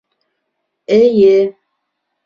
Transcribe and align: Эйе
Эйе 0.97 1.37